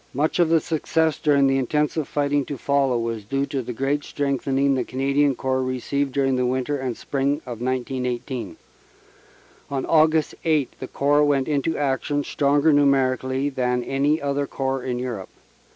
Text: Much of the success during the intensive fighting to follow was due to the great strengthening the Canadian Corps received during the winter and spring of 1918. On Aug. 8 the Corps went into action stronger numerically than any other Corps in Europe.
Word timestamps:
Much 0.15 0.39
of 0.39 0.49
the 0.49 0.59
success 0.59 1.19
during 1.19 1.45
the 1.45 1.59
intensive 1.59 2.07
fighting 2.07 2.43
to 2.43 2.57
follow 2.57 2.97
was 2.97 3.23
due 3.23 3.45
to 3.45 3.61
the 3.61 3.71
great 3.71 4.03
strengthening 4.03 4.73
the 4.73 4.83
Canadian 4.83 5.35
Corps 5.35 5.61
received 5.61 6.11
during 6.11 6.37
the 6.37 6.45
winter 6.47 6.75
and 6.79 6.97
spring 6.97 7.35
of 7.45 7.61
1918. 7.61 8.57
On 9.69 9.83
Aug. 9.85 10.33
8 10.43 10.73
the 10.79 10.87
Corps 10.87 11.23
went 11.23 11.47
into 11.47 11.77
action 11.77 12.23
stronger 12.23 12.73
numerically 12.73 13.47
than 13.47 13.83
any 13.83 14.19
other 14.19 14.47
Corps 14.47 14.83
in 14.83 14.97
Europe. 14.97 15.29